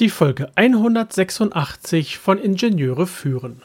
Die 0.00 0.08
Folge 0.08 0.50
186 0.54 2.16
von 2.16 2.38
Ingenieure 2.38 3.06
führen. 3.06 3.60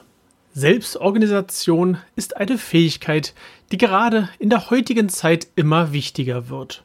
Selbstorganisation 0.53 1.97
ist 2.17 2.35
eine 2.35 2.57
Fähigkeit, 2.57 3.33
die 3.71 3.77
gerade 3.77 4.27
in 4.37 4.49
der 4.49 4.69
heutigen 4.69 5.07
Zeit 5.07 5.47
immer 5.55 5.93
wichtiger 5.93 6.49
wird. 6.49 6.83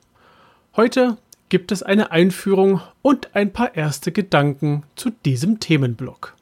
Heute 0.77 1.19
gibt 1.49 1.73
es 1.73 1.83
eine 1.83 2.13
Einführung 2.13 2.81
und 3.03 3.35
ein 3.35 3.53
paar 3.53 3.75
erste 3.75 4.13
Gedanken 4.13 4.85
zu 4.95 5.11
diesem 5.11 5.59
Themenblock. 5.59 6.37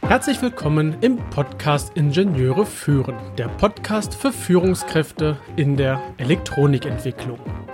Herzlich 0.00 0.42
willkommen 0.42 0.96
im 1.00 1.18
Podcast 1.30 1.96
Ingenieure 1.96 2.66
führen, 2.66 3.14
der 3.38 3.46
Podcast 3.46 4.16
für 4.16 4.32
Führungskräfte 4.32 5.38
in 5.54 5.76
der 5.76 6.02
Elektronikentwicklung. 6.18 7.38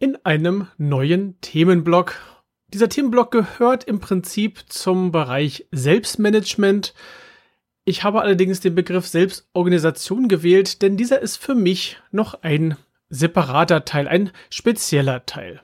in 0.00 0.16
einem 0.24 0.66
neuen 0.78 1.38
Themenblock. 1.42 2.16
Dieser 2.72 2.88
Themenblock 2.88 3.30
gehört 3.30 3.84
im 3.84 4.00
Prinzip 4.00 4.64
zum 4.66 5.12
Bereich 5.12 5.66
Selbstmanagement. 5.70 6.94
Ich 7.84 8.02
habe 8.02 8.22
allerdings 8.22 8.60
den 8.60 8.74
Begriff 8.74 9.06
Selbstorganisation 9.06 10.28
gewählt, 10.28 10.80
denn 10.82 10.96
dieser 10.96 11.20
ist 11.20 11.36
für 11.36 11.54
mich 11.54 11.98
noch 12.10 12.42
ein 12.42 12.76
separater 13.10 13.84
Teil, 13.84 14.08
ein 14.08 14.30
spezieller 14.48 15.26
Teil. 15.26 15.60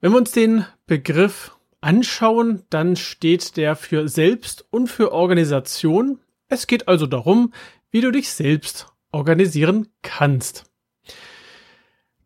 Wenn 0.00 0.12
wir 0.12 0.18
uns 0.18 0.30
den 0.30 0.64
Begriff 0.86 1.56
anschauen, 1.80 2.62
dann 2.70 2.94
steht 2.94 3.56
der 3.56 3.74
für 3.74 4.08
Selbst 4.08 4.64
und 4.70 4.86
für 4.86 5.10
Organisation. 5.10 6.20
Es 6.48 6.68
geht 6.68 6.86
also 6.86 7.06
darum, 7.06 7.52
wie 7.90 8.00
du 8.00 8.12
dich 8.12 8.30
selbst 8.30 8.86
organisieren 9.10 9.88
kannst. 10.02 10.67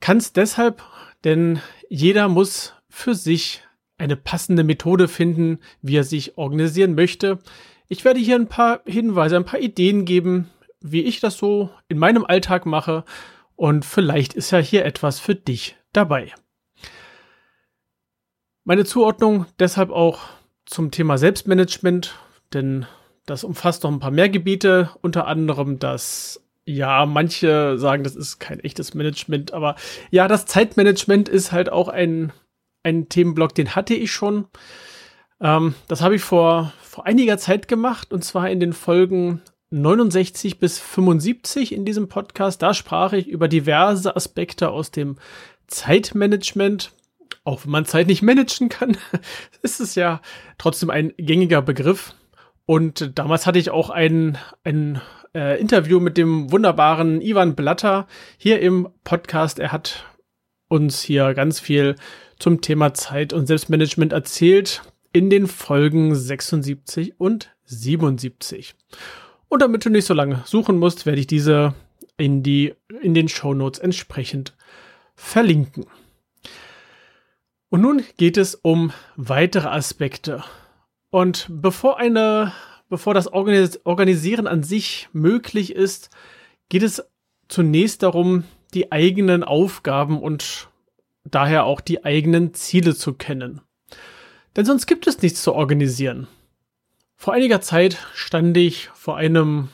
Kannst 0.03 0.37
deshalb, 0.37 0.83
denn 1.23 1.61
jeder 1.89 2.27
muss 2.27 2.75
für 2.89 3.15
sich 3.15 3.63
eine 3.99 4.17
passende 4.17 4.65
Methode 4.65 5.07
finden, 5.07 5.61
wie 5.81 5.97
er 5.97 6.03
sich 6.03 6.37
organisieren 6.37 6.97
möchte. 6.97 7.39
Ich 7.87 8.05
werde 8.05 8.19
hier 8.19 8.35
ein 8.35 8.49
paar 8.49 8.81
Hinweise, 8.85 9.37
ein 9.37 9.45
paar 9.45 9.61
Ideen 9.61 10.05
geben, 10.05 10.51
wie 10.81 11.03
ich 11.03 11.21
das 11.21 11.37
so 11.37 11.71
in 11.87 11.99
meinem 11.99 12.25
Alltag 12.25 12.67
mache 12.67 13.05
und 13.55 13.85
vielleicht 13.85 14.35
ist 14.35 14.51
ja 14.51 14.59
hier 14.59 14.85
etwas 14.85 15.21
für 15.21 15.37
dich 15.37 15.77
dabei. 15.93 16.33
Meine 18.65 18.85
Zuordnung 18.85 19.47
deshalb 19.61 19.91
auch 19.91 20.19
zum 20.67 20.91
Thema 20.91 21.17
Selbstmanagement, 21.17 22.19
denn 22.53 22.87
das 23.25 23.45
umfasst 23.45 23.85
noch 23.85 23.93
ein 23.93 24.01
paar 24.01 24.11
mehr 24.11 24.29
Gebiete, 24.29 24.91
unter 25.01 25.29
anderem 25.29 25.79
das, 25.79 26.42
ja, 26.65 27.07
manche 27.07 27.79
sagen, 27.79 28.05
das 28.05 28.15
ist 28.15 28.39
kein 28.39 28.61
echtes 28.61 28.95
Management, 28.95 29.53
aber 29.53 29.77
ja, 30.11 30.29
das 30.29 30.47
Zeitmanagement 30.47 31.29
ist 31.29 31.53
halt 31.53 31.71
auch 31.71 31.89
ein, 31.89 32.33
ein 32.83 33.09
Themenblock, 33.09 33.55
den 33.55 33.75
hatte 33.75 33.95
ich 33.95 34.13
schon. 34.13 34.47
Ähm, 35.41 35.75
das 35.89 36.03
habe 36.03 36.15
ich 36.15 36.23
vor, 36.23 36.73
vor 36.83 37.07
einiger 37.07 37.39
Zeit 37.39 37.69
gemacht 37.69 38.13
und 38.13 38.25
zwar 38.25 38.49
in 38.51 38.61
den 38.61 38.73
Folgen 38.73 39.43
69 39.71 40.59
bis 40.59 40.79
75 40.79 41.73
in 41.73 41.85
diesem 41.85 42.09
Podcast. 42.09 42.63
Da 42.63 42.75
sprach 42.75 43.13
ich 43.13 43.27
über 43.27 43.49
diverse 43.49 44.15
Aspekte 44.15 44.71
aus 44.71 44.91
dem 44.91 45.17
Zeitmanagement 45.67 46.93
auch 47.45 47.65
wenn 47.65 47.73
man 47.73 47.85
Zeit 47.85 48.07
nicht 48.07 48.23
managen 48.23 48.69
kann, 48.69 48.97
ist 49.63 49.81
es 49.81 49.95
ja 49.95 50.21
trotzdem 50.59 50.91
ein 50.91 51.13
gängiger 51.17 51.63
Begriff. 51.63 52.15
Und 52.67 53.19
damals 53.19 53.47
hatte 53.47 53.59
ich 53.59 53.71
auch 53.71 53.91
ein, 53.91 54.39
ein 54.65 55.01
äh, 55.35 55.61
Interview 55.61 56.01
mit 56.01 56.17
dem 56.17 56.53
wunderbaren 56.53 57.21
Ivan 57.21 57.55
Blatter 57.55 58.07
hier 58.37 58.61
im 58.61 58.89
Podcast. 59.05 59.59
Er 59.59 59.73
hat 59.73 60.07
uns 60.69 61.03
hier 61.03 61.35
ganz 61.35 61.61
viel 61.61 61.97
zum 62.39 62.61
Thema 62.61 62.95
Zeit 62.95 63.33
und 63.33 63.47
Selbstmanagement 63.47 64.13
erzählt 64.13 64.83
in 65.13 65.29
den 65.29 65.47
Folgen 65.47 66.15
76 66.15 67.21
und 67.21 67.55
77. 67.65 68.75
Und 69.49 69.61
damit 69.63 69.85
du 69.85 69.91
nicht 69.91 70.07
so 70.07 70.15
lange 70.15 70.43
suchen 70.47 70.79
musst, 70.79 71.05
werde 71.05 71.21
ich 71.21 71.27
diese 71.27 71.75
in 72.17 72.43
die 72.43 72.75
in 73.03 73.15
den 73.15 73.29
Show 73.29 73.55
Notes 73.55 73.81
entsprechend 73.81 74.57
verlinken. 75.15 75.87
Und 77.69 77.81
nun 77.81 78.03
geht 78.17 78.37
es 78.37 78.55
um 78.55 78.93
weitere 79.17 79.69
Aspekte. 79.69 80.45
Und 81.13 81.47
bevor 81.51 81.99
eine, 81.99 82.55
bevor 82.89 83.13
das 83.13 83.29
Organisieren 83.29 84.47
an 84.47 84.63
sich 84.63 85.11
möglich 85.13 85.75
ist, 85.75 86.09
geht 86.71 86.83
es 86.83 87.05
zunächst 87.49 88.03
darum, 88.03 88.45
die 88.73 88.93
eigenen 88.93 89.45
Aufgaben 89.45 90.23
und 90.23 90.71
daher 91.25 91.65
auch 91.65 91.83
die 91.83 92.03
eigenen 92.03 92.55
Ziele 92.55 92.97
zu 92.97 93.13
kennen. 93.13 93.61
Denn 94.57 94.65
sonst 94.65 94.87
gibt 94.87 95.07
es 95.07 95.21
nichts 95.21 95.43
zu 95.43 95.53
organisieren. 95.53 96.29
Vor 97.15 97.35
einiger 97.35 97.61
Zeit 97.61 97.99
stand 98.15 98.57
ich 98.57 98.89
vor 98.95 99.19
einem 99.19 99.69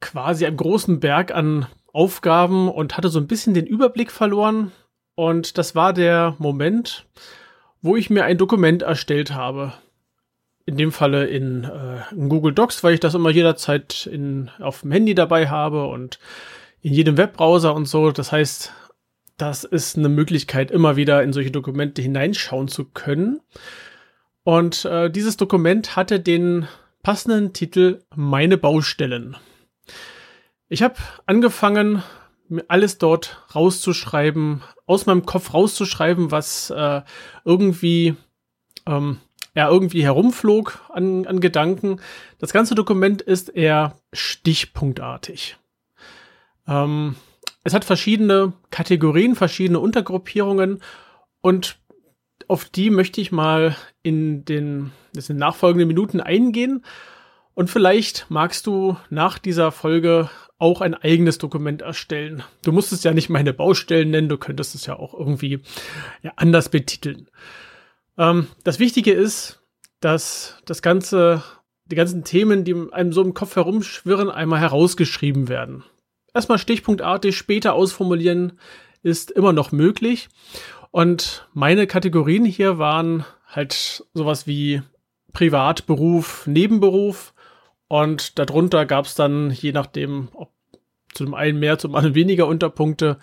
quasi 0.00 0.46
einem 0.46 0.56
großen 0.56 1.00
Berg 1.00 1.34
an 1.34 1.66
Aufgaben 1.92 2.70
und 2.70 2.96
hatte 2.96 3.10
so 3.10 3.20
ein 3.20 3.26
bisschen 3.26 3.52
den 3.52 3.66
Überblick 3.66 4.10
verloren, 4.10 4.72
und 5.14 5.58
das 5.58 5.74
war 5.74 5.92
der 5.92 6.34
Moment, 6.38 7.06
wo 7.82 7.94
ich 7.94 8.08
mir 8.08 8.24
ein 8.24 8.38
Dokument 8.38 8.80
erstellt 8.80 9.34
habe. 9.34 9.74
In 10.64 10.76
dem 10.76 10.92
Falle 10.92 11.26
in, 11.26 11.64
äh, 11.64 12.02
in 12.12 12.28
Google 12.28 12.52
Docs, 12.52 12.84
weil 12.84 12.94
ich 12.94 13.00
das 13.00 13.14
immer 13.14 13.30
jederzeit 13.30 14.06
in, 14.06 14.50
auf 14.60 14.82
dem 14.82 14.92
Handy 14.92 15.14
dabei 15.14 15.48
habe 15.48 15.86
und 15.86 16.18
in 16.82 16.92
jedem 16.92 17.16
Webbrowser 17.16 17.74
und 17.74 17.86
so. 17.86 18.12
Das 18.12 18.32
heißt, 18.32 18.72
das 19.36 19.64
ist 19.64 19.96
eine 19.96 20.08
Möglichkeit, 20.08 20.70
immer 20.70 20.96
wieder 20.96 21.22
in 21.22 21.32
solche 21.32 21.50
Dokumente 21.50 22.02
hineinschauen 22.02 22.68
zu 22.68 22.84
können. 22.84 23.40
Und 24.44 24.84
äh, 24.84 25.10
dieses 25.10 25.36
Dokument 25.36 25.96
hatte 25.96 26.20
den 26.20 26.68
passenden 27.02 27.52
Titel 27.52 28.02
Meine 28.14 28.58
Baustellen. 28.58 29.36
Ich 30.68 30.82
habe 30.82 30.94
angefangen, 31.26 32.02
alles 32.68 32.98
dort 32.98 33.44
rauszuschreiben, 33.54 34.62
aus 34.86 35.06
meinem 35.06 35.26
Kopf 35.26 35.54
rauszuschreiben, 35.54 36.30
was 36.30 36.70
äh, 36.70 37.02
irgendwie 37.44 38.14
ähm, 38.86 39.18
ja, 39.54 39.68
irgendwie 39.68 40.02
herumflog 40.02 40.80
an, 40.88 41.26
an 41.26 41.40
Gedanken. 41.40 42.00
Das 42.38 42.52
ganze 42.52 42.74
Dokument 42.74 43.20
ist 43.22 43.50
eher 43.50 43.96
stichpunktartig. 44.12 45.56
Ähm, 46.66 47.16
es 47.64 47.74
hat 47.74 47.84
verschiedene 47.84 48.54
Kategorien, 48.70 49.34
verschiedene 49.34 49.78
Untergruppierungen 49.78 50.82
und 51.40 51.76
auf 52.48 52.64
die 52.64 52.90
möchte 52.90 53.20
ich 53.20 53.32
mal 53.32 53.76
in 54.02 54.44
den, 54.44 54.92
in 55.14 55.22
den 55.22 55.36
nachfolgenden 55.36 55.88
Minuten 55.88 56.20
eingehen. 56.20 56.84
Und 57.54 57.70
vielleicht 57.70 58.26
magst 58.30 58.66
du 58.66 58.96
nach 59.10 59.38
dieser 59.38 59.72
Folge 59.72 60.30
auch 60.58 60.80
ein 60.80 60.94
eigenes 60.94 61.38
Dokument 61.38 61.82
erstellen. 61.82 62.42
Du 62.62 62.72
musst 62.72 62.92
es 62.92 63.04
ja 63.04 63.12
nicht 63.12 63.28
meine 63.28 63.52
Baustellen 63.52 64.10
nennen, 64.10 64.28
du 64.28 64.38
könntest 64.38 64.74
es 64.74 64.86
ja 64.86 64.96
auch 64.96 65.12
irgendwie 65.12 65.60
ja, 66.22 66.32
anders 66.36 66.68
betiteln. 66.68 67.28
Ähm, 68.18 68.48
das 68.64 68.78
Wichtige 68.78 69.12
ist, 69.12 69.62
dass 70.00 70.58
das 70.64 70.82
ganze, 70.82 71.42
die 71.86 71.96
ganzen 71.96 72.24
Themen, 72.24 72.64
die 72.64 72.74
einem 72.92 73.12
so 73.12 73.22
im 73.22 73.34
Kopf 73.34 73.56
herumschwirren, 73.56 74.30
einmal 74.30 74.60
herausgeschrieben 74.60 75.48
werden. 75.48 75.84
Erstmal 76.34 76.58
stichpunktartig, 76.58 77.36
später 77.36 77.74
ausformulieren 77.74 78.58
ist 79.02 79.30
immer 79.30 79.52
noch 79.52 79.72
möglich. 79.72 80.28
Und 80.90 81.48
meine 81.52 81.86
Kategorien 81.86 82.44
hier 82.44 82.78
waren 82.78 83.24
halt 83.46 84.04
sowas 84.14 84.46
wie 84.46 84.82
Privat, 85.32 85.86
Beruf, 85.86 86.46
Nebenberuf. 86.46 87.34
Und 87.88 88.38
darunter 88.38 88.86
gab 88.86 89.06
es 89.06 89.14
dann, 89.14 89.50
je 89.50 89.72
nachdem, 89.72 90.28
ob 90.32 90.52
zum 91.12 91.34
einen 91.34 91.58
mehr, 91.58 91.78
zum 91.78 91.94
anderen 91.94 92.14
weniger 92.14 92.46
Unterpunkte. 92.46 93.18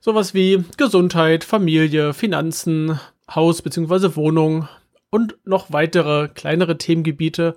Sowas 0.00 0.34
wie 0.34 0.64
Gesundheit, 0.76 1.44
Familie, 1.44 2.12
Finanzen, 2.12 3.00
Haus 3.32 3.62
bzw. 3.62 4.16
Wohnung 4.16 4.68
und 5.10 5.36
noch 5.44 5.72
weitere 5.72 6.28
kleinere 6.28 6.78
Themengebiete. 6.78 7.56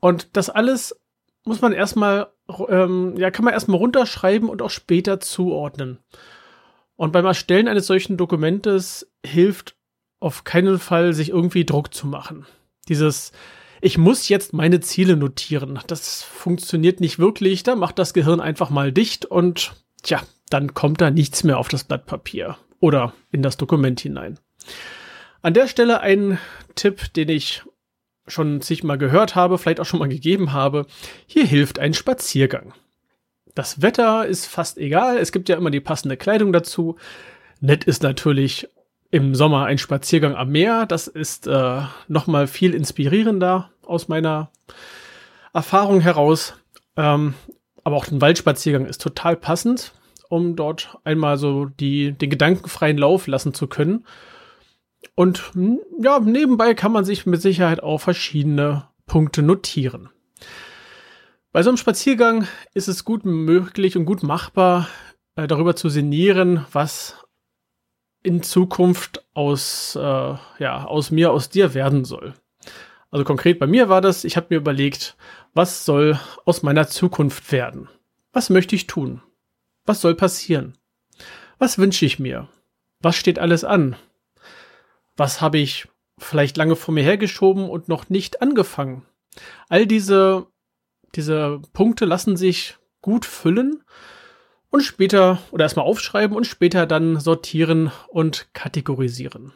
Und 0.00 0.28
das 0.36 0.50
alles 0.50 0.96
muss 1.44 1.60
man 1.60 1.72
erstmal, 1.72 2.28
ähm, 2.68 3.16
ja, 3.16 3.30
kann 3.30 3.44
man 3.44 3.54
erstmal 3.54 3.78
runterschreiben 3.78 4.48
und 4.48 4.62
auch 4.62 4.70
später 4.70 5.20
zuordnen. 5.20 5.98
Und 6.96 7.12
beim 7.12 7.24
Erstellen 7.24 7.68
eines 7.68 7.86
solchen 7.86 8.16
Dokumentes 8.16 9.10
hilft 9.24 9.74
auf 10.20 10.44
keinen 10.44 10.78
Fall 10.78 11.14
sich 11.14 11.30
irgendwie 11.30 11.64
Druck 11.64 11.94
zu 11.94 12.06
machen. 12.06 12.46
Dieses, 12.88 13.32
ich 13.80 13.96
muss 13.96 14.28
jetzt 14.28 14.52
meine 14.52 14.80
Ziele 14.80 15.16
notieren, 15.16 15.78
das 15.86 16.22
funktioniert 16.22 17.00
nicht 17.00 17.18
wirklich, 17.18 17.62
da 17.62 17.74
macht 17.74 17.98
das 17.98 18.12
Gehirn 18.12 18.40
einfach 18.40 18.68
mal 18.68 18.92
dicht 18.92 19.24
und 19.24 19.72
tja, 20.02 20.20
dann 20.50 20.74
kommt 20.74 21.00
da 21.00 21.10
nichts 21.10 21.42
mehr 21.42 21.58
auf 21.58 21.68
das 21.68 21.84
Blatt 21.84 22.04
Papier 22.04 22.58
oder 22.80 23.14
in 23.32 23.42
das 23.42 23.56
Dokument 23.56 23.98
hinein. 24.00 24.38
An 25.42 25.54
der 25.54 25.68
Stelle 25.68 26.00
ein 26.00 26.38
Tipp, 26.74 27.12
den 27.14 27.28
ich 27.28 27.62
schon 28.26 28.60
zigmal 28.60 28.98
gehört 28.98 29.34
habe, 29.34 29.58
vielleicht 29.58 29.80
auch 29.80 29.86
schon 29.86 30.00
mal 30.00 30.08
gegeben 30.08 30.52
habe. 30.52 30.86
Hier 31.26 31.44
hilft 31.44 31.78
ein 31.78 31.94
Spaziergang. 31.94 32.72
Das 33.54 33.82
Wetter 33.82 34.26
ist 34.26 34.46
fast 34.46 34.78
egal, 34.78 35.18
es 35.18 35.32
gibt 35.32 35.48
ja 35.48 35.56
immer 35.56 35.70
die 35.70 35.80
passende 35.80 36.16
Kleidung 36.16 36.52
dazu. 36.52 36.96
Nett 37.60 37.84
ist 37.84 38.02
natürlich 38.02 38.68
im 39.10 39.34
Sommer 39.34 39.64
ein 39.64 39.78
Spaziergang 39.78 40.34
am 40.36 40.50
Meer. 40.50 40.86
Das 40.86 41.08
ist 41.08 41.46
äh, 41.46 41.82
nochmal 42.08 42.46
viel 42.46 42.74
inspirierender 42.74 43.70
aus 43.84 44.08
meiner 44.08 44.50
Erfahrung 45.52 46.00
heraus. 46.00 46.54
Ähm, 46.96 47.34
aber 47.82 47.96
auch 47.96 48.08
ein 48.08 48.20
Waldspaziergang 48.20 48.86
ist 48.86 49.00
total 49.00 49.36
passend, 49.36 49.92
um 50.28 50.54
dort 50.54 50.98
einmal 51.04 51.38
so 51.38 51.64
die, 51.64 52.12
den 52.12 52.30
gedankenfreien 52.30 52.98
Lauf 52.98 53.26
lassen 53.26 53.52
zu 53.52 53.66
können. 53.66 54.04
Und 55.14 55.54
hm, 55.54 55.80
ja, 55.98 56.18
nebenbei 56.20 56.74
kann 56.74 56.92
man 56.92 57.04
sich 57.04 57.26
mit 57.26 57.42
Sicherheit 57.42 57.82
auch 57.82 57.98
verschiedene 57.98 58.88
Punkte 59.06 59.42
notieren. 59.42 60.08
Bei 61.52 61.62
so 61.62 61.70
einem 61.70 61.76
Spaziergang 61.76 62.46
ist 62.74 62.88
es 62.88 63.04
gut 63.04 63.24
möglich 63.24 63.96
und 63.96 64.04
gut 64.04 64.22
machbar, 64.22 64.88
äh, 65.34 65.46
darüber 65.48 65.74
zu 65.74 65.88
sinnieren, 65.88 66.64
was 66.72 67.16
in 68.22 68.42
Zukunft 68.42 69.24
aus, 69.34 69.96
äh, 69.96 70.00
ja, 70.00 70.84
aus 70.84 71.10
mir, 71.10 71.32
aus 71.32 71.48
dir 71.48 71.74
werden 71.74 72.04
soll. 72.04 72.34
Also 73.10 73.24
konkret 73.24 73.58
bei 73.58 73.66
mir 73.66 73.88
war 73.88 74.00
das, 74.00 74.24
ich 74.24 74.36
habe 74.36 74.48
mir 74.50 74.56
überlegt, 74.56 75.16
was 75.52 75.84
soll 75.84 76.18
aus 76.44 76.62
meiner 76.62 76.86
Zukunft 76.86 77.50
werden? 77.50 77.88
Was 78.32 78.50
möchte 78.50 78.76
ich 78.76 78.86
tun? 78.86 79.22
Was 79.84 80.00
soll 80.00 80.14
passieren? 80.14 80.78
Was 81.58 81.78
wünsche 81.78 82.06
ich 82.06 82.18
mir? 82.20 82.48
Was 83.00 83.16
steht 83.16 83.38
alles 83.38 83.64
an? 83.64 83.96
Was 85.20 85.42
habe 85.42 85.58
ich 85.58 85.86
vielleicht 86.16 86.56
lange 86.56 86.76
vor 86.76 86.94
mir 86.94 87.02
hergeschoben 87.02 87.68
und 87.68 87.88
noch 87.88 88.08
nicht 88.08 88.40
angefangen? 88.40 89.04
All 89.68 89.86
diese, 89.86 90.46
diese 91.14 91.60
Punkte 91.74 92.06
lassen 92.06 92.38
sich 92.38 92.78
gut 93.02 93.26
füllen 93.26 93.84
und 94.70 94.80
später 94.80 95.38
oder 95.50 95.64
erstmal 95.64 95.84
aufschreiben 95.84 96.34
und 96.34 96.46
später 96.46 96.86
dann 96.86 97.20
sortieren 97.20 97.92
und 98.08 98.48
kategorisieren. 98.54 99.52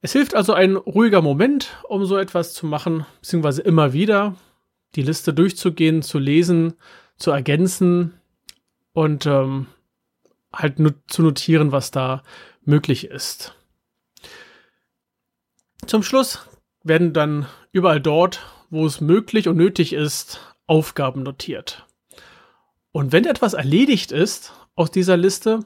Es 0.00 0.12
hilft 0.12 0.36
also 0.36 0.52
ein 0.52 0.76
ruhiger 0.76 1.20
Moment, 1.20 1.76
um 1.88 2.04
so 2.04 2.16
etwas 2.16 2.54
zu 2.54 2.66
machen, 2.66 3.06
beziehungsweise 3.20 3.62
immer 3.62 3.94
wieder 3.94 4.36
die 4.94 5.02
Liste 5.02 5.34
durchzugehen, 5.34 6.02
zu 6.02 6.20
lesen, 6.20 6.74
zu 7.16 7.32
ergänzen 7.32 8.14
und 8.92 9.26
ähm, 9.26 9.66
halt 10.52 10.78
nur 10.78 10.94
zu 11.08 11.22
notieren, 11.22 11.72
was 11.72 11.90
da 11.90 12.22
möglich 12.64 13.06
ist. 13.06 13.56
Zum 15.86 16.02
Schluss 16.02 16.46
werden 16.82 17.12
dann 17.12 17.46
überall 17.72 18.00
dort, 18.00 18.40
wo 18.70 18.86
es 18.86 19.00
möglich 19.00 19.48
und 19.48 19.56
nötig 19.56 19.92
ist, 19.92 20.40
Aufgaben 20.66 21.22
notiert. 21.22 21.86
Und 22.92 23.12
wenn 23.12 23.26
etwas 23.26 23.54
erledigt 23.54 24.12
ist 24.12 24.52
aus 24.74 24.90
dieser 24.90 25.16
Liste, 25.16 25.60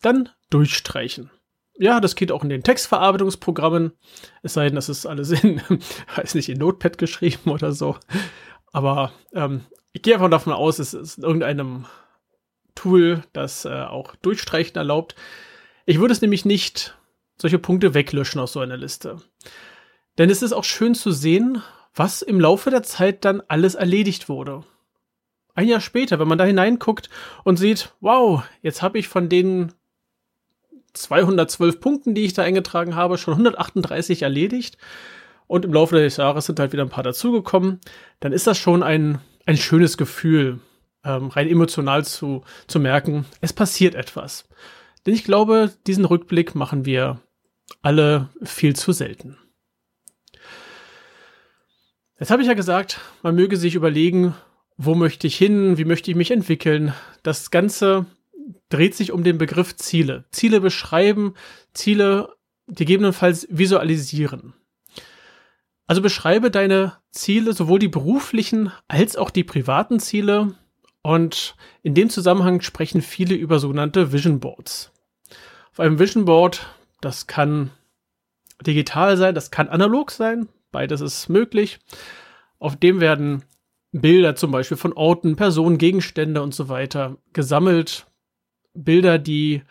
dann 0.00 0.30
durchstreichen. 0.50 1.30
Ja, 1.78 2.00
das 2.00 2.16
geht 2.16 2.32
auch 2.32 2.42
in 2.42 2.48
den 2.48 2.62
Textverarbeitungsprogrammen. 2.62 3.92
Es 4.42 4.54
sei 4.54 4.66
denn, 4.66 4.74
das 4.74 4.88
ist 4.88 5.06
alles 5.06 5.30
in, 5.30 5.60
weiß 6.16 6.34
nicht, 6.34 6.48
in 6.48 6.58
Notepad 6.58 6.98
geschrieben 6.98 7.50
oder 7.50 7.72
so. 7.72 7.96
Aber 8.72 9.12
ähm, 9.32 9.62
ich 9.92 10.02
gehe 10.02 10.14
einfach 10.14 10.30
davon 10.30 10.52
aus, 10.52 10.78
es 10.78 10.92
ist 10.92 11.18
in 11.18 11.24
irgendeinem 11.24 11.86
Tool, 12.74 13.22
das 13.32 13.64
äh, 13.64 13.82
auch 13.82 14.16
Durchstreichen 14.16 14.76
erlaubt. 14.76 15.14
Ich 15.86 16.00
würde 16.00 16.12
es 16.12 16.20
nämlich 16.20 16.44
nicht 16.44 16.96
solche 17.42 17.58
Punkte 17.58 17.92
weglöschen 17.92 18.40
aus 18.40 18.52
so 18.52 18.60
einer 18.60 18.78
Liste. 18.78 19.16
Denn 20.16 20.30
es 20.30 20.42
ist 20.42 20.52
auch 20.52 20.64
schön 20.64 20.94
zu 20.94 21.10
sehen, 21.10 21.62
was 21.94 22.22
im 22.22 22.40
Laufe 22.40 22.70
der 22.70 22.82
Zeit 22.82 23.24
dann 23.24 23.42
alles 23.48 23.74
erledigt 23.74 24.28
wurde 24.30 24.64
ein 25.54 25.68
Jahr 25.68 25.80
später, 25.80 26.18
wenn 26.18 26.28
man 26.28 26.38
da 26.38 26.44
hineinguckt 26.44 27.10
und 27.44 27.56
sieht, 27.56 27.92
wow, 28.00 28.42
jetzt 28.62 28.82
habe 28.82 28.98
ich 28.98 29.08
von 29.08 29.28
den 29.28 29.72
212 30.94 31.80
Punkten, 31.80 32.14
die 32.14 32.24
ich 32.24 32.32
da 32.32 32.42
eingetragen 32.42 32.94
habe, 32.94 33.18
schon 33.18 33.34
138 33.34 34.22
erledigt 34.22 34.78
und 35.46 35.64
im 35.64 35.72
Laufe 35.72 35.96
des 35.96 36.16
Jahres 36.16 36.46
sind 36.46 36.60
halt 36.60 36.72
wieder 36.72 36.82
ein 36.82 36.90
paar 36.90 37.04
dazugekommen, 37.04 37.80
dann 38.20 38.32
ist 38.32 38.46
das 38.46 38.58
schon 38.58 38.82
ein, 38.82 39.18
ein 39.46 39.56
schönes 39.56 39.96
Gefühl, 39.96 40.60
ähm, 41.04 41.28
rein 41.28 41.48
emotional 41.48 42.04
zu, 42.04 42.42
zu 42.66 42.80
merken, 42.80 43.26
es 43.40 43.52
passiert 43.52 43.94
etwas. 43.94 44.48
Denn 45.04 45.14
ich 45.14 45.24
glaube, 45.24 45.72
diesen 45.86 46.04
Rückblick 46.04 46.54
machen 46.54 46.84
wir 46.84 47.20
alle 47.80 48.28
viel 48.42 48.76
zu 48.76 48.92
selten. 48.92 49.38
Jetzt 52.18 52.30
habe 52.30 52.42
ich 52.42 52.48
ja 52.48 52.54
gesagt, 52.54 53.00
man 53.22 53.34
möge 53.34 53.56
sich 53.56 53.74
überlegen, 53.74 54.34
wo 54.76 54.94
möchte 54.94 55.26
ich 55.26 55.36
hin, 55.36 55.78
wie 55.78 55.84
möchte 55.84 56.10
ich 56.10 56.16
mich 56.16 56.30
entwickeln. 56.30 56.94
Das 57.22 57.50
Ganze 57.50 58.06
dreht 58.68 58.94
sich 58.94 59.12
um 59.12 59.24
den 59.24 59.38
Begriff 59.38 59.76
Ziele. 59.76 60.24
Ziele 60.30 60.60
beschreiben, 60.60 61.34
Ziele 61.72 62.36
gegebenenfalls 62.68 63.46
visualisieren. 63.50 64.54
Also 65.86 66.00
beschreibe 66.00 66.50
deine 66.50 66.96
Ziele, 67.10 67.52
sowohl 67.52 67.78
die 67.78 67.88
beruflichen 67.88 68.72
als 68.88 69.16
auch 69.16 69.30
die 69.30 69.44
privaten 69.44 70.00
Ziele. 70.00 70.54
Und 71.02 71.56
in 71.82 71.94
dem 71.94 72.08
Zusammenhang 72.08 72.60
sprechen 72.60 73.02
viele 73.02 73.34
über 73.34 73.58
sogenannte 73.58 74.12
Vision 74.12 74.40
Boards. 74.40 74.92
Auf 75.72 75.80
einem 75.80 75.98
Vision 75.98 76.24
Board, 76.24 76.66
das 77.02 77.26
kann 77.26 77.70
digital 78.66 79.16
sein, 79.18 79.34
das 79.34 79.50
kann 79.50 79.68
analog 79.68 80.10
sein, 80.10 80.48
beides 80.70 81.00
ist 81.02 81.28
möglich. 81.28 81.80
Auf 82.58 82.76
dem 82.76 83.00
werden 83.00 83.44
Bilder 83.92 84.34
zum 84.36 84.50
Beispiel 84.50 84.78
von 84.78 84.94
Orten, 84.94 85.36
Personen, 85.36 85.76
Gegenstände 85.76 86.42
und 86.42 86.54
so 86.54 86.68
weiter 86.68 87.18
gesammelt. 87.34 88.06
Bilder, 88.72 89.18
die 89.18 89.62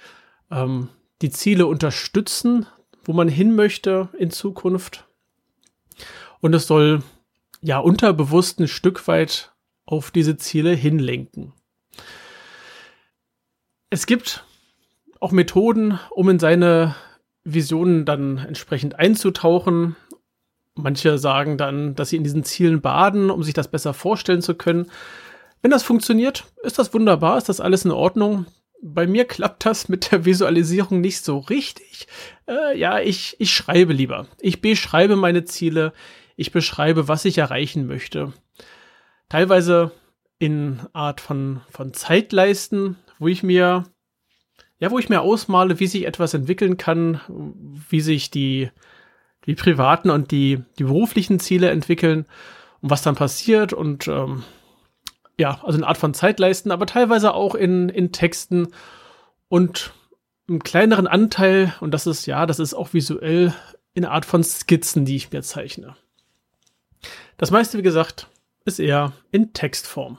ähm, 0.51 0.89
die 1.21 1.31
Ziele 1.31 1.65
unterstützen, 1.65 2.67
wo 3.03 3.13
man 3.13 3.27
hin 3.27 3.55
möchte 3.55 4.09
in 4.17 4.29
Zukunft. 4.29 5.07
Und 6.39 6.53
es 6.53 6.67
soll 6.67 7.01
ja 7.61 7.79
unterbewusst 7.79 8.59
ein 8.59 8.67
Stück 8.67 9.07
weit 9.07 9.53
auf 9.85 10.11
diese 10.11 10.37
Ziele 10.37 10.73
hinlenken. 10.73 11.53
Es 13.89 14.05
gibt 14.05 14.43
auch 15.19 15.31
Methoden, 15.31 15.99
um 16.11 16.29
in 16.29 16.39
seine 16.39 16.95
Visionen 17.43 18.05
dann 18.05 18.37
entsprechend 18.37 18.99
einzutauchen. 18.99 19.95
Manche 20.75 21.17
sagen 21.17 21.57
dann, 21.57 21.95
dass 21.95 22.09
sie 22.09 22.17
in 22.17 22.23
diesen 22.23 22.43
Zielen 22.43 22.81
baden, 22.81 23.29
um 23.29 23.43
sich 23.43 23.53
das 23.53 23.69
besser 23.69 23.93
vorstellen 23.93 24.41
zu 24.41 24.55
können. 24.55 24.89
Wenn 25.61 25.71
das 25.71 25.83
funktioniert, 25.83 26.45
ist 26.63 26.79
das 26.79 26.93
wunderbar, 26.93 27.37
ist 27.37 27.49
das 27.49 27.59
alles 27.59 27.85
in 27.85 27.91
Ordnung. 27.91 28.45
Bei 28.81 29.05
mir 29.05 29.25
klappt 29.25 29.65
das 29.65 29.89
mit 29.89 30.11
der 30.11 30.25
Visualisierung 30.25 31.01
nicht 31.01 31.23
so 31.23 31.37
richtig. 31.37 32.07
Äh, 32.47 32.77
ja, 32.77 32.99
ich, 32.99 33.35
ich 33.39 33.53
schreibe 33.53 33.93
lieber. 33.93 34.27
Ich 34.39 34.61
beschreibe 34.61 35.15
meine 35.15 35.45
Ziele. 35.45 35.93
Ich 36.35 36.51
beschreibe, 36.51 37.07
was 37.07 37.25
ich 37.25 37.37
erreichen 37.37 37.85
möchte. 37.85 38.33
Teilweise 39.29 39.91
in 40.39 40.79
Art 40.93 41.21
von, 41.21 41.61
von 41.69 41.93
Zeitleisten, 41.93 42.97
wo 43.19 43.27
ich 43.27 43.43
mir, 43.43 43.83
ja, 44.81 44.89
wo 44.89 44.97
ich 44.97 45.09
mir 45.09 45.21
ausmale, 45.21 45.79
wie 45.79 45.85
sich 45.85 46.07
etwas 46.07 46.33
entwickeln 46.33 46.75
kann, 46.75 47.21
wie 47.89 48.01
sich 48.01 48.31
die, 48.31 48.71
die 49.45 49.53
privaten 49.53 50.09
und 50.09 50.31
die, 50.31 50.63
die 50.79 50.83
beruflichen 50.83 51.39
Ziele 51.39 51.69
entwickeln 51.69 52.25
und 52.81 52.89
was 52.89 53.03
dann 53.03 53.13
passiert 53.13 53.73
und 53.73 54.07
ähm, 54.07 54.43
ja, 55.37 55.61
also 55.63 55.77
eine 55.77 55.87
Art 55.87 55.99
von 55.99 56.15
Zeitleisten, 56.15 56.71
aber 56.71 56.87
teilweise 56.87 57.35
auch 57.35 57.53
in, 57.53 57.89
in 57.89 58.11
Texten 58.11 58.69
und 59.49 59.93
einen 60.49 60.63
kleineren 60.63 61.05
Anteil, 61.05 61.75
und 61.79 61.93
das 61.93 62.07
ist 62.07 62.25
ja, 62.25 62.47
das 62.47 62.57
ist 62.57 62.73
auch 62.73 62.91
visuell 62.91 63.53
in 63.93 64.03
Art 64.03 64.25
von 64.25 64.43
Skizzen, 64.43 65.05
die 65.05 65.15
ich 65.15 65.31
mir 65.31 65.43
zeichne. 65.43 65.95
Das 67.37 67.51
meiste, 67.51 67.77
wie 67.77 67.83
gesagt, 67.83 68.29
ist 68.65 68.79
eher 68.79 69.13
in 69.31 69.53
Textform. 69.53 70.17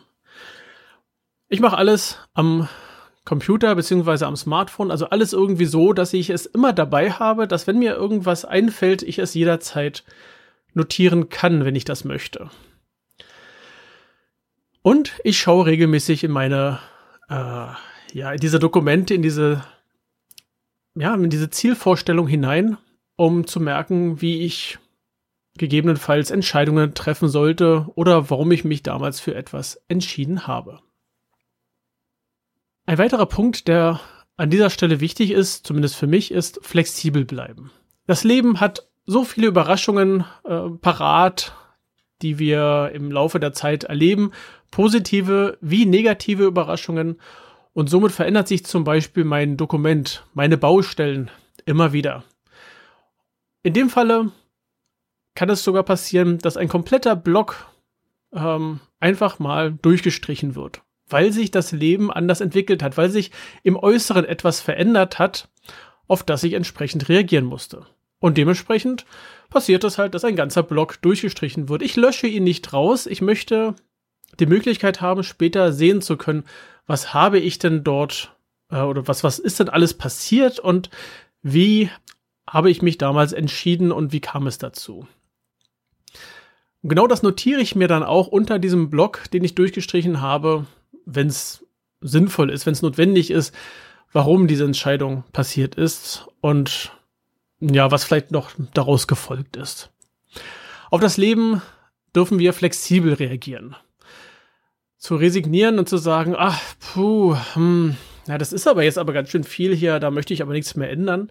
Ich 1.48 1.58
mache 1.58 1.76
alles 1.76 2.18
am 2.32 2.68
Computer 3.24 3.74
beziehungsweise 3.74 4.26
am 4.26 4.36
Smartphone, 4.36 4.90
also 4.90 5.06
alles 5.06 5.32
irgendwie 5.32 5.64
so, 5.64 5.92
dass 5.92 6.12
ich 6.12 6.30
es 6.30 6.46
immer 6.46 6.72
dabei 6.72 7.10
habe, 7.10 7.46
dass 7.46 7.66
wenn 7.66 7.78
mir 7.78 7.94
irgendwas 7.94 8.44
einfällt, 8.44 9.02
ich 9.02 9.18
es 9.18 9.34
jederzeit 9.34 10.04
notieren 10.74 11.28
kann, 11.28 11.64
wenn 11.64 11.76
ich 11.76 11.84
das 11.84 12.04
möchte. 12.04 12.50
Und 14.82 15.12
ich 15.22 15.38
schaue 15.38 15.66
regelmäßig 15.66 16.24
in 16.24 16.32
meine, 16.32 16.80
äh, 17.28 17.66
ja, 18.12 18.32
in 18.32 18.40
diese 18.40 18.58
Dokumente, 18.58 19.14
in 19.14 19.22
diese, 19.22 19.62
ja, 20.96 21.14
in 21.14 21.30
diese 21.30 21.50
Zielvorstellung 21.50 22.26
hinein 22.26 22.78
um 23.16 23.46
zu 23.46 23.60
merken, 23.60 24.20
wie 24.20 24.42
ich 24.42 24.78
gegebenenfalls 25.58 26.30
Entscheidungen 26.30 26.94
treffen 26.94 27.28
sollte 27.28 27.86
oder 27.94 28.30
warum 28.30 28.50
ich 28.52 28.64
mich 28.64 28.82
damals 28.82 29.20
für 29.20 29.34
etwas 29.34 29.80
entschieden 29.88 30.46
habe. 30.46 30.80
Ein 32.92 32.98
weiterer 32.98 33.24
Punkt, 33.24 33.68
der 33.68 34.00
an 34.36 34.50
dieser 34.50 34.68
Stelle 34.68 35.00
wichtig 35.00 35.30
ist, 35.30 35.66
zumindest 35.66 35.96
für 35.96 36.06
mich, 36.06 36.30
ist 36.30 36.60
flexibel 36.62 37.24
bleiben. 37.24 37.70
Das 38.06 38.22
Leben 38.22 38.60
hat 38.60 38.86
so 39.06 39.24
viele 39.24 39.46
Überraschungen 39.46 40.26
äh, 40.44 40.68
parat, 40.68 41.56
die 42.20 42.38
wir 42.38 42.90
im 42.92 43.10
Laufe 43.10 43.40
der 43.40 43.54
Zeit 43.54 43.84
erleben, 43.84 44.32
positive 44.70 45.56
wie 45.62 45.86
negative 45.86 46.44
Überraschungen. 46.44 47.18
Und 47.72 47.88
somit 47.88 48.12
verändert 48.12 48.46
sich 48.46 48.66
zum 48.66 48.84
Beispiel 48.84 49.24
mein 49.24 49.56
Dokument, 49.56 50.26
meine 50.34 50.58
Baustellen 50.58 51.30
immer 51.64 51.94
wieder. 51.94 52.24
In 53.62 53.72
dem 53.72 53.88
Falle 53.88 54.32
kann 55.34 55.48
es 55.48 55.64
sogar 55.64 55.84
passieren, 55.84 56.36
dass 56.36 56.58
ein 56.58 56.68
kompletter 56.68 57.16
Block 57.16 57.72
ähm, 58.34 58.80
einfach 59.00 59.38
mal 59.38 59.72
durchgestrichen 59.72 60.54
wird, 60.56 60.82
weil 61.12 61.32
sich 61.32 61.50
das 61.50 61.72
Leben 61.72 62.10
anders 62.10 62.40
entwickelt 62.40 62.82
hat, 62.82 62.96
weil 62.96 63.10
sich 63.10 63.30
im 63.62 63.76
Äußeren 63.76 64.24
etwas 64.24 64.60
verändert 64.60 65.18
hat, 65.18 65.48
auf 66.08 66.22
das 66.22 66.42
ich 66.42 66.54
entsprechend 66.54 67.08
reagieren 67.08 67.44
musste. 67.44 67.86
Und 68.18 68.38
dementsprechend 68.38 69.04
passiert 69.50 69.84
es 69.84 69.98
halt, 69.98 70.14
dass 70.14 70.24
ein 70.24 70.36
ganzer 70.36 70.62
Block 70.62 71.00
durchgestrichen 71.02 71.68
wird. 71.68 71.82
Ich 71.82 71.96
lösche 71.96 72.26
ihn 72.26 72.44
nicht 72.44 72.72
raus. 72.72 73.06
Ich 73.06 73.20
möchte 73.20 73.74
die 74.38 74.46
Möglichkeit 74.46 75.00
haben, 75.00 75.24
später 75.24 75.72
sehen 75.72 76.00
zu 76.00 76.16
können, 76.16 76.44
was 76.86 77.14
habe 77.14 77.38
ich 77.38 77.58
denn 77.58 77.84
dort 77.84 78.34
äh, 78.70 78.80
oder 78.80 79.06
was, 79.08 79.24
was 79.24 79.38
ist 79.38 79.60
denn 79.60 79.68
alles 79.68 79.94
passiert 79.94 80.58
und 80.58 80.90
wie 81.42 81.90
habe 82.48 82.70
ich 82.70 82.82
mich 82.82 82.98
damals 82.98 83.32
entschieden 83.32 83.92
und 83.92 84.12
wie 84.12 84.20
kam 84.20 84.46
es 84.46 84.58
dazu. 84.58 85.06
Genau 86.82 87.06
das 87.06 87.22
notiere 87.22 87.60
ich 87.60 87.76
mir 87.76 87.86
dann 87.86 88.02
auch 88.02 88.26
unter 88.26 88.58
diesem 88.58 88.90
Block, 88.90 89.30
den 89.32 89.44
ich 89.44 89.54
durchgestrichen 89.54 90.20
habe, 90.20 90.66
wenn 91.04 91.28
es 91.28 91.64
sinnvoll 92.00 92.50
ist, 92.50 92.66
wenn 92.66 92.72
es 92.72 92.82
notwendig 92.82 93.30
ist, 93.30 93.54
warum 94.12 94.46
diese 94.46 94.64
Entscheidung 94.64 95.24
passiert 95.32 95.74
ist 95.74 96.26
und 96.40 96.92
ja, 97.60 97.90
was 97.90 98.04
vielleicht 98.04 98.30
noch 98.30 98.50
daraus 98.74 99.06
gefolgt 99.06 99.56
ist. 99.56 99.90
Auf 100.90 101.00
das 101.00 101.16
Leben 101.16 101.62
dürfen 102.14 102.38
wir 102.38 102.52
flexibel 102.52 103.14
reagieren. 103.14 103.76
Zu 104.98 105.16
resignieren 105.16 105.78
und 105.78 105.88
zu 105.88 105.96
sagen, 105.96 106.34
ach, 106.36 106.60
puh, 106.80 107.36
hm, 107.54 107.96
ja, 108.26 108.38
das 108.38 108.52
ist 108.52 108.68
aber 108.68 108.82
jetzt 108.82 108.98
aber 108.98 109.12
ganz 109.12 109.30
schön 109.30 109.44
viel 109.44 109.74
hier, 109.74 109.98
da 109.98 110.10
möchte 110.10 110.34
ich 110.34 110.42
aber 110.42 110.52
nichts 110.52 110.76
mehr 110.76 110.90
ändern. 110.90 111.30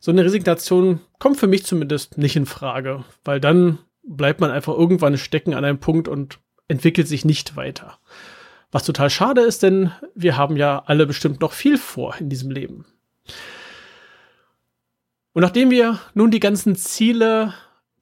So 0.00 0.10
eine 0.10 0.24
Resignation 0.24 1.00
kommt 1.18 1.36
für 1.36 1.46
mich 1.46 1.64
zumindest 1.64 2.18
nicht 2.18 2.34
in 2.34 2.46
Frage, 2.46 3.04
weil 3.24 3.40
dann 3.40 3.78
bleibt 4.02 4.40
man 4.40 4.50
einfach 4.50 4.74
irgendwann 4.76 5.16
stecken 5.18 5.54
an 5.54 5.64
einem 5.64 5.78
Punkt 5.78 6.08
und 6.08 6.40
entwickelt 6.66 7.06
sich 7.06 7.24
nicht 7.24 7.54
weiter. 7.54 7.98
Was 8.72 8.84
total 8.84 9.10
schade 9.10 9.42
ist, 9.42 9.62
denn 9.62 9.92
wir 10.14 10.36
haben 10.36 10.56
ja 10.56 10.82
alle 10.86 11.06
bestimmt 11.06 11.40
noch 11.42 11.52
viel 11.52 11.76
vor 11.76 12.16
in 12.18 12.30
diesem 12.30 12.50
Leben. 12.50 12.86
Und 15.34 15.42
nachdem 15.42 15.70
wir 15.70 15.98
nun 16.14 16.30
die 16.30 16.40
ganzen 16.40 16.74
Ziele 16.74 17.54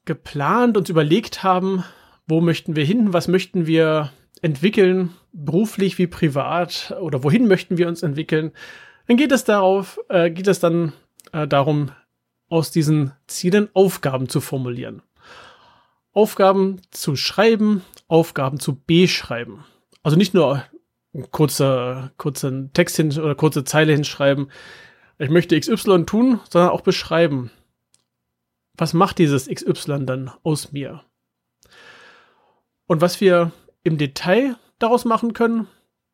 geplant 0.04 0.76
und 0.76 0.88
überlegt 0.88 1.42
haben, 1.42 1.84
wo 2.26 2.40
möchten 2.40 2.76
wir 2.76 2.84
hin, 2.84 3.12
was 3.12 3.28
möchten 3.28 3.66
wir 3.66 4.12
entwickeln, 4.42 5.10
beruflich 5.32 5.98
wie 5.98 6.06
privat 6.06 6.96
oder 7.00 7.22
wohin 7.24 7.48
möchten 7.48 7.76
wir 7.76 7.88
uns 7.88 8.02
entwickeln, 8.02 8.52
dann 9.06 9.16
geht 9.16 9.32
es 9.32 9.44
darauf, 9.44 9.98
äh, 10.08 10.30
geht 10.30 10.46
es 10.46 10.60
dann 10.60 10.92
äh, 11.32 11.46
darum, 11.46 11.90
aus 12.48 12.70
diesen 12.70 13.12
Zielen 13.26 13.68
Aufgaben 13.74 14.28
zu 14.28 14.40
formulieren. 14.40 15.02
Aufgaben 16.12 16.80
zu 16.90 17.16
schreiben, 17.16 17.82
Aufgaben 18.08 18.58
zu 18.58 18.80
beschreiben. 18.80 19.64
Also 20.02 20.16
nicht 20.16 20.34
nur 20.34 20.64
kurze, 21.30 22.12
kurzen 22.16 22.72
Text 22.72 22.96
hin 22.96 23.16
oder 23.18 23.34
kurze 23.34 23.64
Zeile 23.64 23.92
hinschreiben. 23.92 24.50
Ich 25.18 25.30
möchte 25.30 25.58
XY 25.58 26.04
tun, 26.04 26.40
sondern 26.48 26.70
auch 26.70 26.80
beschreiben. 26.80 27.50
Was 28.74 28.94
macht 28.94 29.18
dieses 29.18 29.48
XY 29.48 30.06
dann 30.06 30.30
aus 30.42 30.72
mir? 30.72 31.02
Und 32.86 33.00
was 33.00 33.20
wir 33.20 33.52
im 33.82 33.98
Detail 33.98 34.56
daraus 34.78 35.04
machen 35.04 35.32
können, 35.32 35.66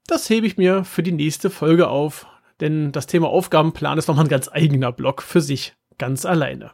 das 0.07 0.29
hebe 0.29 0.47
ich 0.47 0.57
mir 0.57 0.85
für 0.85 1.03
die 1.03 1.13
nächste 1.13 1.51
Folge 1.51 1.89
auf. 1.89 2.27
Denn 2.61 2.91
das 2.93 3.07
Thema 3.07 3.29
Aufgabenplan 3.29 3.99
ist 3.99 4.09
nochmal 4.09 4.25
ein 4.25 4.31
ganz 4.31 4.49
eigener 4.49 4.93
Block 4.93 5.23
für 5.23 5.41
sich, 5.41 5.75
ganz 5.99 6.25
alleine. 6.25 6.73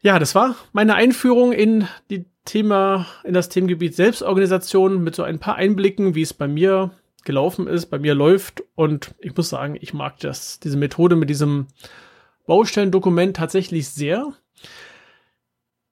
Ja, 0.00 0.18
das 0.18 0.34
war 0.34 0.54
meine 0.72 0.94
Einführung 0.94 1.52
in 1.52 1.88
die 2.08 2.26
Thema, 2.44 3.06
in 3.24 3.34
das 3.34 3.48
Themengebiet 3.48 3.94
Selbstorganisation 3.94 5.02
mit 5.02 5.14
so 5.14 5.22
ein 5.22 5.38
paar 5.38 5.56
Einblicken, 5.56 6.14
wie 6.14 6.22
es 6.22 6.32
bei 6.32 6.46
mir 6.46 6.92
gelaufen 7.24 7.66
ist, 7.66 7.86
bei 7.86 7.98
mir 7.98 8.14
läuft. 8.14 8.62
Und 8.74 9.14
ich 9.18 9.36
muss 9.36 9.48
sagen, 9.48 9.76
ich 9.80 9.92
mag 9.92 10.20
das, 10.20 10.60
diese 10.60 10.76
Methode 10.76 11.16
mit 11.16 11.28
diesem 11.28 11.66
Baustellendokument 12.46 13.36
tatsächlich 13.36 13.88
sehr. 13.88 14.32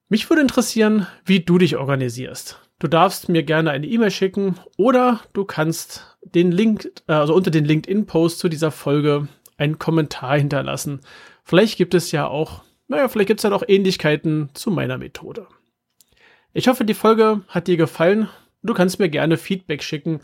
Mich 0.09 0.29
würde 0.29 0.41
interessieren, 0.41 1.05
wie 1.25 1.41
du 1.41 1.57
dich 1.57 1.75
organisierst. 1.75 2.61
Du 2.79 2.87
darfst 2.87 3.27
mir 3.27 3.43
gerne 3.43 3.71
eine 3.71 3.87
E-Mail 3.87 4.11
schicken 4.11 4.55
oder 4.77 5.19
du 5.33 5.43
kannst 5.43 6.17
den 6.21 6.51
Link, 6.51 6.89
äh, 7.07 7.13
also 7.13 7.33
unter 7.33 7.51
den 7.51 7.65
LinkedIn-Post 7.65 8.39
zu 8.39 8.47
dieser 8.47 8.71
Folge 8.71 9.27
einen 9.57 9.79
Kommentar 9.79 10.37
hinterlassen. 10.37 11.01
Vielleicht 11.43 11.77
gibt 11.77 11.93
es 11.93 12.11
ja 12.11 12.27
auch 12.27 12.63
naja, 12.87 13.07
vielleicht 13.07 13.27
gibt 13.27 13.39
es 13.39 13.43
ja 13.43 13.49
noch 13.49 13.63
Ähnlichkeiten 13.67 14.49
zu 14.53 14.71
meiner 14.71 14.97
Methode. 14.97 15.47
Ich 16.53 16.67
hoffe, 16.67 16.85
die 16.85 16.93
Folge 16.93 17.41
hat 17.47 17.67
dir 17.67 17.77
gefallen. 17.77 18.29
Du 18.63 18.73
kannst 18.73 18.99
mir 18.99 19.09
gerne 19.09 19.37
Feedback 19.37 19.83
schicken, 19.83 20.21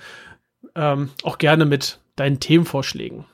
ähm, 0.76 1.12
auch 1.24 1.38
gerne 1.38 1.66
mit 1.66 2.00
deinen 2.16 2.40
Themenvorschlägen. 2.40 3.26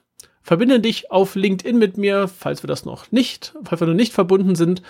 Verbinde 0.41 0.79
dich 0.79 1.11
auf 1.11 1.35
LinkedIn 1.35 1.77
mit 1.77 1.97
mir, 1.97 2.27
falls 2.27 2.63
wir 2.63 2.67
das 2.67 2.85
noch 2.85 3.11
nicht, 3.11 3.53
falls 3.63 3.81
wir 3.81 3.87
noch 3.87 3.93
nicht 3.93 4.13
verbunden 4.13 4.55
sind. 4.55 4.81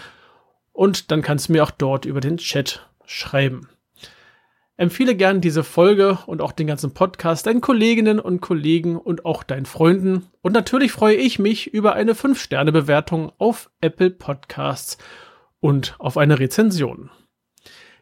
Und 0.72 1.12
dann 1.12 1.22
kannst 1.22 1.50
du 1.50 1.54
mir 1.54 1.64
auch 1.64 1.72
dort 1.72 2.06
über 2.06 2.22
den 2.22 2.38
Chat 2.38 2.88
schreiben. 3.06 3.68
Empfehle 4.80 5.14
gern 5.14 5.42
diese 5.42 5.66
Folge 5.66 6.20
und 6.26 6.42
auch 6.42 6.54
den 6.54 6.68
ganzen 6.68 6.94
Podcast 6.94 7.46
deinen 7.46 7.60
Kolleginnen 7.60 8.18
und 8.18 8.40
Kollegen 8.40 8.96
und 8.96 9.26
auch 9.26 9.44
deinen 9.44 9.66
Freunden. 9.66 10.28
Und 10.42 10.54
natürlich 10.54 10.94
freue 10.94 11.18
ich 11.18 11.38
mich 11.38 11.74
über 11.74 11.96
eine 11.96 12.14
5-Sterne-Bewertung 12.14 13.34
auf 13.40 13.70
Apple 13.82 14.10
Podcasts 14.10 14.98
und 15.60 15.98
auf 16.00 16.16
eine 16.16 16.40
Rezension. 16.40 17.10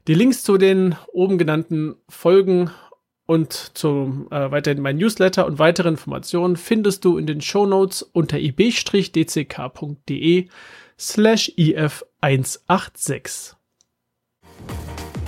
Die 0.08 0.14
Links 0.14 0.44
zu 0.44 0.60
den 0.60 0.96
oben 1.12 1.40
genannten 1.40 1.96
Folgen 2.08 2.70
und 3.26 3.54
zu 3.54 4.28
äh, 4.30 4.52
weiterhin 4.52 4.84
mein 4.84 4.98
Newsletter 4.98 5.48
und 5.48 5.58
weitere 5.58 5.90
Informationen 5.90 6.58
findest 6.58 7.04
du 7.06 7.18
in 7.18 7.26
den 7.26 7.42
Show 7.42 7.66
Notes 7.66 8.04
unter 8.04 8.38
ib-dck.de 8.38 10.48
slash 11.00 11.52
if186. 11.58 13.57